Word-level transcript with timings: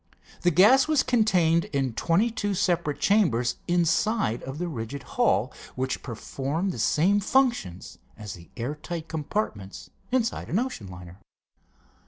The 0.41 0.49
gas 0.49 0.87
was 0.87 1.03
contained 1.03 1.65
in 1.65 1.93
twenty 1.93 2.31
two 2.31 2.55
separate 2.55 2.99
chambers 2.99 3.57
inside 3.67 4.41
of 4.41 4.57
the 4.57 4.67
rigid 4.67 5.03
hull, 5.03 5.53
which 5.75 6.01
performed 6.01 6.71
the 6.71 6.79
same 6.79 7.19
functions 7.19 7.99
as 8.17 8.33
the 8.33 8.49
air 8.57 8.73
tight 8.73 9.07
compartments 9.07 9.91
inside 10.11 10.49
an 10.49 10.57
ocean 10.57 10.87
liner. 10.87 11.19